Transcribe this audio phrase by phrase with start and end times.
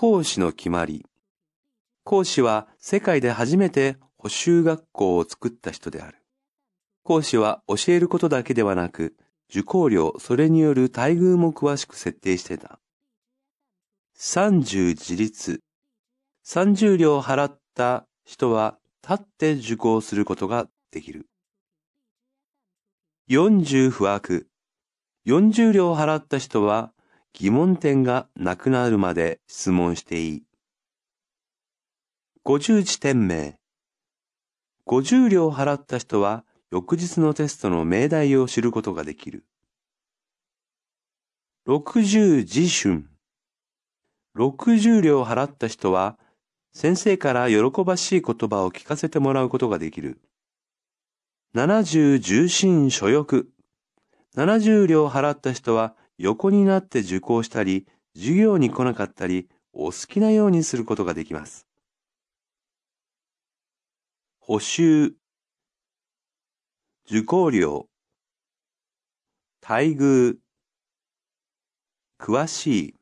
[0.00, 1.04] 講師の決まり。
[2.04, 6.18] 講師は世界で初めて補修学校を作った人である。
[7.02, 9.16] 講師は教えることだけではなく、
[9.50, 12.78] 受講料、それによる待遇も詳しく設定してた。
[14.16, 15.62] 30自立。
[16.46, 21.26] 30両払った人は立って受講することができる。
[23.28, 24.46] 40不惑。
[25.26, 26.92] 40両払った人は
[27.40, 30.42] 疑問点がなくなるまで質問していい。
[32.44, 33.60] 50地点名。
[34.88, 39.44] 50両払った人は翌日のテストの命題を知ることができる。
[41.68, 43.04] 60自春。
[44.36, 46.18] 60両払った人は
[46.72, 50.20] 先生から喜ばしい言葉を聞かせてもらうことができる。
[51.54, 53.48] 70重心所欲。
[54.36, 61.66] 70両払った人は横になって受講したり、授業に来なかったり、お好きなようにすることができます。
[64.40, 65.14] 補修
[67.06, 67.88] 受講料
[69.60, 70.38] 待遇
[72.18, 72.97] 詳しい